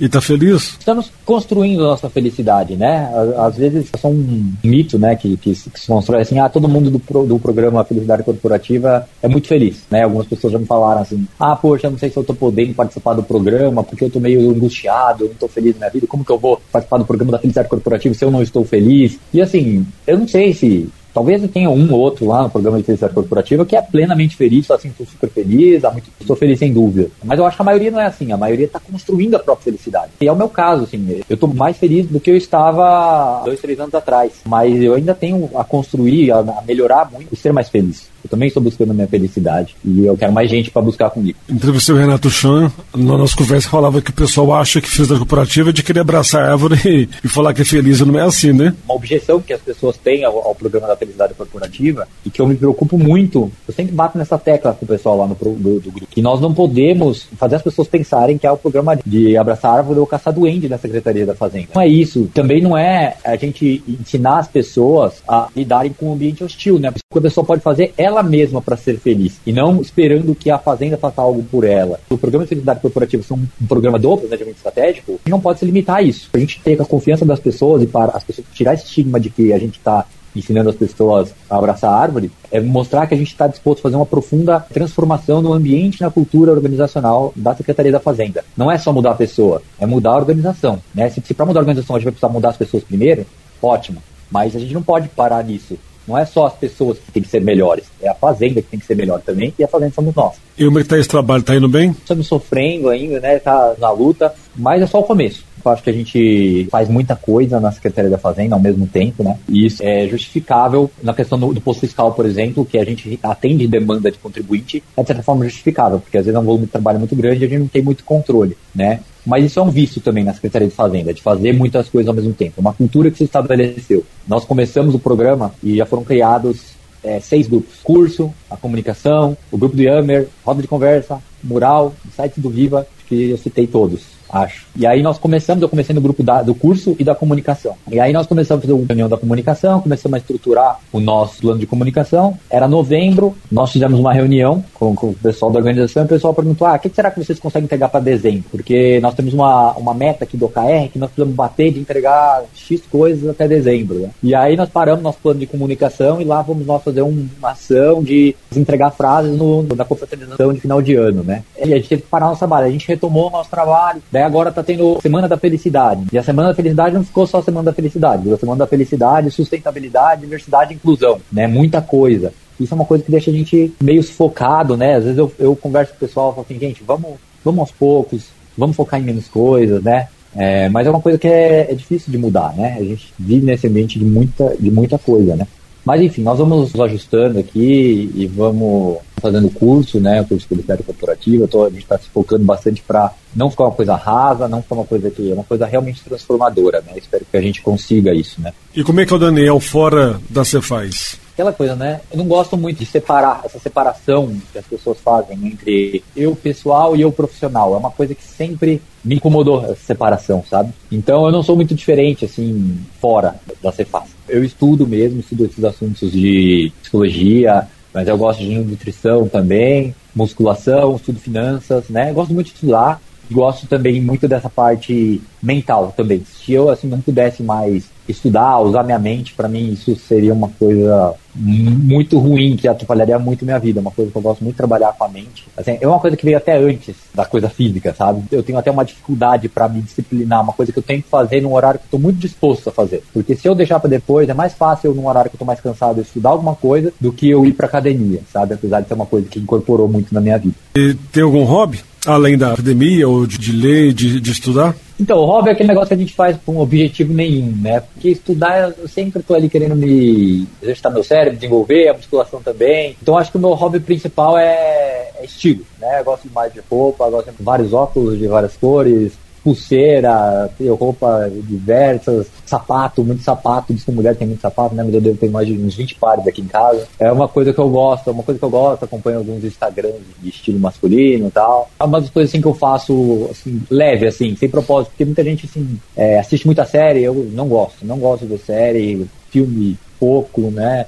[0.00, 0.76] E tá feliz?
[0.78, 3.12] Estamos construindo nossa felicidade, né?
[3.36, 6.90] Às vezes é um mito, né, que, que, que se constrói assim, ah, todo mundo
[6.90, 10.04] do, pro, do programa Felicidade Corporativa é muito feliz, né?
[10.04, 13.12] Algumas pessoas já me falaram assim, ah, poxa, não sei se eu tô podendo participar
[13.12, 16.24] do programa, porque eu tô meio angustiado, eu não tô feliz na minha vida, como
[16.24, 19.18] que eu vou participar do programa da Felicidade Corporativa se eu não estou feliz?
[19.34, 22.84] E assim, eu não sei se Talvez tenha um ou outro lá no programa de
[22.84, 25.82] felicidade corporativa que é plenamente feliz, fala assim, estou super feliz,
[26.20, 27.10] estou feliz sem dúvida.
[27.24, 29.64] Mas eu acho que a maioria não é assim, a maioria está construindo a própria
[29.64, 30.12] felicidade.
[30.20, 33.60] E é o meu caso, assim, eu estou mais feliz do que eu estava dois,
[33.60, 34.32] três anos atrás.
[34.46, 38.10] Mas eu ainda tenho a construir, a melhorar muito e ser mais feliz.
[38.22, 41.38] Eu também estou buscando a minha felicidade e eu quero mais gente para buscar comigo.
[41.48, 45.16] Entrevistei o Renato Chan, na nossa conversa falava que o pessoal acha que fez da
[45.16, 48.52] cooperativa de querer abraçar a árvore e, e, falar que é feliz, não é assim,
[48.52, 48.74] né?
[48.84, 52.46] Uma objeção que as pessoas têm ao, ao, programa da felicidade corporativa e que eu
[52.46, 55.90] me preocupo muito, eu sempre bato nessa tecla com o pessoal lá no do, do
[55.90, 59.78] grupo, que nós não podemos fazer as pessoas pensarem que é o programa de abraçar
[59.78, 61.68] árvore ou caçar duende da Secretaria da Fazenda.
[61.74, 62.30] Não é isso.
[62.34, 66.90] Também não é a gente ensinar as pessoas a lidarem com um ambiente hostil, né?
[66.90, 70.34] O que a pessoa pode fazer é ela mesma para ser feliz e não esperando
[70.34, 72.00] que a fazenda faça algo por ela.
[72.10, 75.96] O programa de felicidade corporativa são um programa do planejamento estratégico, não pode se limitar
[75.96, 76.28] a isso.
[76.32, 79.30] A gente ter a confiança das pessoas e para as pessoas tirar esse estigma de
[79.30, 83.16] que a gente está ensinando as pessoas a abraçar a árvore, é mostrar que a
[83.16, 87.92] gente está disposto a fazer uma profunda transformação no ambiente, na cultura organizacional da Secretaria
[87.92, 88.44] da Fazenda.
[88.56, 90.80] Não é só mudar a pessoa, é mudar a organização.
[90.94, 91.08] Né?
[91.10, 93.26] Se, se para mudar a organização a gente vai precisar mudar as pessoas primeiro,
[93.62, 94.02] ótimo.
[94.30, 95.76] Mas a gente não pode parar nisso.
[96.06, 98.80] Não é só as pessoas que têm que ser melhores, é a fazenda que tem
[98.80, 100.34] que ser melhor também, e a fazenda somos nós.
[100.58, 101.42] E como é que tá esse trabalho?
[101.42, 101.90] Tá indo bem?
[101.90, 103.38] Estamos sofrendo ainda, né?
[103.38, 105.44] Tá na luta, mas é só o começo.
[105.64, 109.22] Eu acho que a gente faz muita coisa na Secretaria da Fazenda ao mesmo tempo,
[109.22, 109.38] né?
[109.48, 113.18] E isso é justificável na questão do, do posto fiscal, por exemplo, que a gente
[113.22, 116.66] atende demanda de contribuinte, é de certa forma justificável, porque às vezes é um volume
[116.66, 119.00] de trabalho muito grande e a gente não tem muito controle, né?
[119.24, 122.14] Mas isso é um vício também na Secretaria de Fazenda, de fazer muitas coisas ao
[122.14, 122.60] mesmo tempo.
[122.60, 124.04] Uma cultura que se estabeleceu.
[124.26, 129.58] Nós começamos o programa e já foram criados é, seis grupos: curso, a comunicação, o
[129.58, 134.66] grupo do Yammer, roda de conversa, mural, site do Viva, que eu citei todos acho.
[134.76, 137.74] E aí nós começamos, eu comecei no grupo da, do curso e da comunicação.
[137.90, 141.40] E aí nós começamos a fazer uma reunião da comunicação, começamos a estruturar o nosso
[141.40, 142.38] plano de comunicação.
[142.48, 146.34] Era novembro, nós fizemos uma reunião com, com o pessoal da organização e o pessoal
[146.34, 148.44] perguntou: ah, o que será que vocês conseguem entregar para dezembro?
[148.50, 152.42] Porque nós temos uma, uma meta aqui do OKR que nós precisamos bater de entregar
[152.54, 153.98] X coisas até dezembro.
[154.00, 154.10] Né?
[154.22, 158.02] E aí nós paramos nosso plano de comunicação e lá vamos nós fazer uma ação
[158.02, 161.42] de entregar frases no, na confraternização de final de ano, né?
[161.58, 162.66] E a gente teve que parar nosso trabalho.
[162.66, 166.04] A gente retomou nosso trabalho, Daí agora tá tendo Semana da Felicidade.
[166.12, 169.30] E a Semana da Felicidade não ficou só Semana da Felicidade, virou Semana da Felicidade,
[169.30, 171.46] sustentabilidade, diversidade e inclusão, né?
[171.46, 172.30] Muita coisa.
[172.60, 174.96] Isso é uma coisa que deixa a gente meio focado, né?
[174.96, 177.70] Às vezes eu, eu converso com o pessoal e falo assim, gente, vamos, vamos aos
[177.70, 178.26] poucos,
[178.58, 180.08] vamos focar em menos coisas, né?
[180.36, 182.76] É, mas é uma coisa que é, é, difícil de mudar, né?
[182.78, 185.46] A gente vive nesse ambiente de muita, de muita coisa, né?
[185.82, 190.24] Mas enfim, nós vamos nos ajustando aqui e vamos fazendo curso, né?
[190.24, 191.46] Curso de publicidade corporativa.
[191.46, 194.74] Tô, a gente está se focando bastante para não ficar uma coisa rasa, não ficar
[194.74, 196.94] uma coisa que é uma coisa realmente transformadora, né?
[196.96, 198.52] Espero que a gente consiga isso, né?
[198.74, 201.18] E como é que é o Daniel fora da Cefaz?
[201.32, 202.00] Aquela coisa, né?
[202.10, 206.94] Eu não gosto muito de separar essa separação que as pessoas fazem entre eu pessoal
[206.94, 207.74] e eu profissional.
[207.74, 210.72] É uma coisa que sempre me incomodou essa separação, sabe?
[210.92, 214.10] Então eu não sou muito diferente assim fora da Cefaz.
[214.28, 220.96] Eu estudo mesmo, estudo esses assuntos de psicologia, mas eu gosto de nutrição também, musculação,
[220.96, 222.10] estudo finanças, né?
[222.10, 223.00] Eu gosto muito de estudar
[223.30, 226.24] gosto também muito dessa parte mental também.
[226.24, 230.48] Se eu assim não pudesse mais estudar, usar minha mente, para mim isso seria uma
[230.48, 233.80] coisa muito ruim que atrapalharia muito minha vida.
[233.80, 235.46] Uma coisa que eu gosto muito de trabalhar com a mente.
[235.56, 238.22] Assim, é uma coisa que veio até antes da coisa física, sabe?
[238.30, 241.40] Eu tenho até uma dificuldade para me disciplinar, uma coisa que eu tenho que fazer
[241.40, 243.02] num horário que eu tô muito disposto a fazer.
[243.12, 245.44] Porque se eu deixar para depois, é mais fácil eu, num horário que eu tô
[245.44, 248.54] mais cansado, estudar alguma coisa do que eu ir para academia, sabe?
[248.54, 250.54] Apesar de ser uma coisa que incorporou muito na minha vida.
[250.76, 251.80] E tem algum hobby?
[252.06, 254.74] Além da academia ou de, de ler, de, de estudar?
[255.00, 257.80] Então, o hobby é aquele negócio que a gente faz com objetivo nenhum, né?
[257.80, 262.94] Porque estudar, eu sempre estou ali querendo me exercitar meu cérebro, desenvolver, a musculação também.
[263.00, 266.00] Então, acho que o meu hobby principal é, é estilo, né?
[266.00, 272.26] Eu gosto mais de roupa, gosto de vários óculos de várias cores, pulseira, roupa diversas,
[272.46, 274.82] sapato, muito sapato, diz que mulher tem muito sapato, né?
[274.82, 276.86] Mas eu devo ter mais de uns 20 pares aqui em casa.
[276.98, 280.00] É uma coisa que eu gosto, é uma coisa que eu gosto, acompanho alguns Instagrams
[280.20, 281.70] de estilo masculino e tal.
[281.78, 285.24] É uma das coisas assim que eu faço, assim, leve, assim, sem propósito, porque muita
[285.24, 290.40] gente, assim, é, assiste muita série, eu não gosto, não gosto de série, filme pouco,
[290.50, 290.86] né?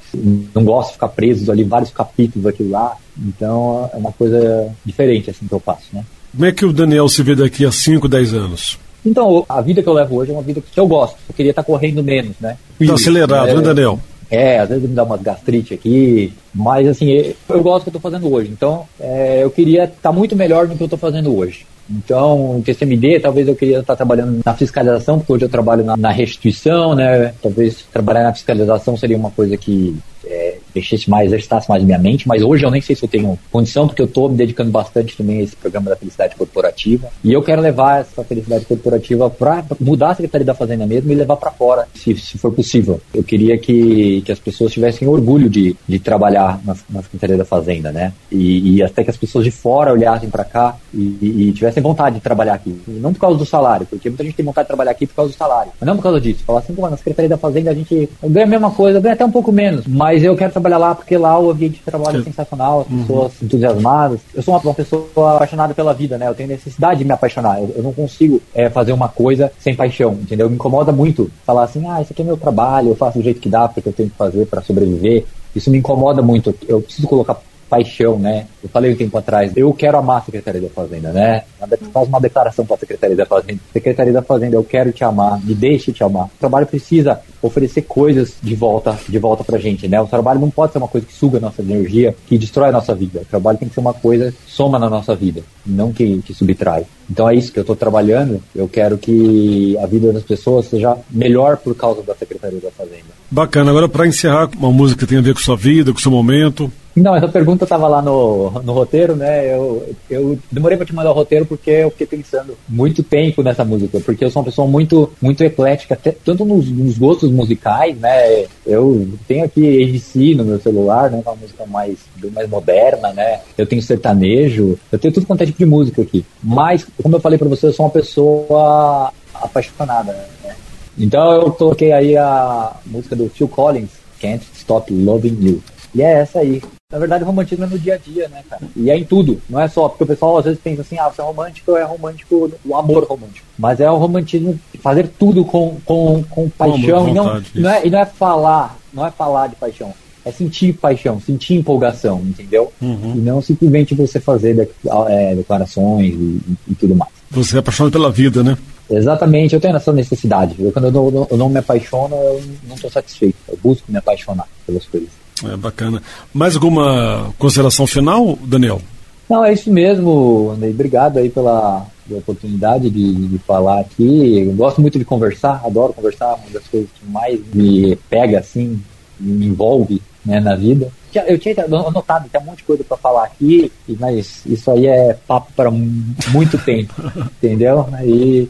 [0.55, 2.97] Não gosto de ficar preso ali vários capítulos aqui lá.
[3.19, 6.03] Então é uma coisa diferente assim que eu faço, né?
[6.33, 8.79] Como é que o Daniel se vê daqui a 5, 10 anos?
[9.05, 11.17] Então, a vida que eu levo hoje é uma vida que eu gosto.
[11.29, 12.57] Eu queria estar correndo menos, né?
[12.87, 14.01] Tá acelerado, é, né, Daniel?
[14.31, 18.01] É, às vezes me dá umas gastrite aqui, mas assim, eu gosto do que eu
[18.01, 18.51] tô fazendo hoje.
[18.51, 21.67] Então, é, eu queria estar muito melhor do que eu tô fazendo hoje.
[21.91, 25.99] Então, o TCMD, talvez eu queria estar trabalhando na fiscalização, porque hoje eu trabalho na,
[25.99, 27.35] na restituição, né?
[27.43, 30.42] Talvez trabalhar na fiscalização seria uma coisa que é,
[30.75, 33.87] mexesse mais, exercitasse mais minha mente, mas hoje eu nem sei se eu tenho condição,
[33.87, 37.09] porque eu estou me dedicando bastante também a esse programa da felicidade corporativa.
[37.23, 41.15] E eu quero levar essa felicidade corporativa para mudar a Secretaria da Fazenda mesmo e
[41.15, 43.01] levar para fora, se, se for possível.
[43.15, 47.45] Eu queria que, que as pessoas tivessem orgulho de, de trabalhar na, na Secretaria da
[47.45, 48.13] Fazenda, né?
[48.31, 51.83] E, e até que as pessoas de fora olhassem para cá e, e, e, tivessem
[51.83, 52.81] vontade de trabalhar aqui.
[52.87, 55.33] Não por causa do salário, porque muita gente tem vontade de trabalhar aqui por causa
[55.33, 56.45] do salário, mas não por causa disso.
[56.45, 59.25] Falar assim, pô, na Secretaria da Fazenda a gente ganha a mesma coisa, ganha até
[59.25, 62.25] um pouco menos, mas eu quero trabalhar lá porque lá o ambiente de trabalho é
[62.25, 63.01] sensacional, as uhum.
[63.01, 63.47] pessoas uhum.
[63.47, 64.21] entusiasmadas.
[64.35, 66.29] Eu sou uma, uma, pessoa apaixonada pela vida, né?
[66.29, 67.61] Eu tenho necessidade de me apaixonar.
[67.61, 70.49] Eu, eu não consigo é, fazer uma coisa sem paixão, entendeu?
[70.49, 73.41] Me incomoda muito falar assim, ah, isso aqui é meu trabalho, eu faço do jeito
[73.41, 75.25] que dá, porque eu tenho que fazer para sobreviver.
[75.55, 76.55] Isso me incomoda muito.
[76.67, 77.37] Eu preciso colocar
[77.73, 78.47] paixão, né?
[78.63, 81.43] Eu falei um tempo atrás, eu quero amar a Secretaria da Fazenda, né?
[81.91, 83.61] Faz uma declaração para a Secretaria da Fazenda.
[83.73, 86.27] Secretaria da Fazenda, eu quero te amar, me deixe te amar.
[86.27, 90.01] O trabalho precisa oferecer coisas de volta, de volta pra gente, né?
[90.01, 92.73] O trabalho não pode ser uma coisa que suga a nossa energia, que destrói a
[92.73, 93.21] nossa vida.
[93.21, 96.33] O trabalho tem que ser uma coisa que soma na nossa vida, não que, que
[96.33, 96.87] subtrai.
[97.11, 98.43] Então é isso que eu estou trabalhando.
[98.55, 103.13] Eu quero que a vida das pessoas seja melhor por causa da Secretaria da Fazenda.
[103.31, 103.71] Bacana.
[103.71, 106.71] Agora, para encerrar, uma música que tem a ver com sua vida, com seu momento.
[106.95, 109.55] Não, essa pergunta estava lá no, no roteiro, né?
[109.55, 113.65] Eu, eu demorei para te mandar o roteiro porque eu fiquei pensando muito tempo nessa
[113.65, 117.97] música, porque eu sou uma pessoa muito, muito eclética, até, tanto nos, nos, gostos musicais,
[117.99, 118.47] né?
[118.67, 121.21] Eu tenho aqui ADC no meu celular, né?
[121.25, 121.99] Uma música mais,
[122.33, 123.41] mais moderna, né?
[123.57, 126.25] Eu tenho sertanejo, eu tenho tudo quanto é tipo de música aqui.
[126.43, 130.55] Mas, como eu falei para você, eu sou uma pessoa apaixonada, né?
[130.99, 133.91] Então eu toquei aí a música do Phil Collins,
[134.21, 135.63] Can't Stop Loving You.
[135.95, 136.63] E é essa aí.
[136.93, 138.63] Na verdade, o romantismo é no dia a dia, né, cara?
[138.77, 139.41] E é em tudo.
[139.49, 141.83] Não é só, porque o pessoal às vezes pensa assim, ah, você é romântico, é
[141.83, 143.47] romântico o amor romântico.
[143.59, 147.09] Mas é o romantismo fazer tudo com, com, com paixão.
[147.09, 149.95] e, não, não é, e não é falar, não é falar de paixão.
[150.23, 152.71] É sentir paixão, sentir empolgação, entendeu?
[152.81, 153.15] Uhum.
[153.17, 154.69] E não simplesmente você fazer
[155.09, 157.11] é, declarações e, e tudo mais.
[157.31, 158.59] Você é apaixonado pela vida, né?
[158.91, 160.55] Exatamente, eu tenho essa necessidade.
[160.59, 163.37] Eu, quando eu não, eu não me apaixono, eu não estou satisfeito.
[163.49, 165.22] Eu busco me apaixonar pelas coisas.
[165.45, 166.03] É bacana.
[166.33, 168.81] Mais alguma consideração final, Daniel?
[169.29, 170.71] Não, é isso mesmo, Andrei.
[170.71, 174.41] Obrigado aí pela, pela oportunidade de, de, falar aqui.
[174.47, 178.83] Eu gosto muito de conversar, adoro conversar, uma das coisas que mais me pega, assim,
[179.19, 180.91] me envolve né, na vida.
[181.27, 185.17] Eu tinha anotado, tem um monte de coisa para falar aqui, mas isso aí é
[185.27, 186.95] papo para muito tempo,
[187.37, 187.87] entendeu?
[187.93, 188.49] Aí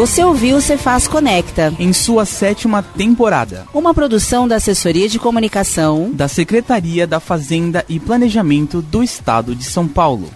[0.09, 1.75] Você ouviu o Cefaz Conecta.
[1.79, 3.67] Em sua sétima temporada.
[3.75, 9.65] Uma produção da Assessoria de Comunicação da Secretaria da Fazenda e Planejamento do Estado de
[9.65, 10.31] São Paulo.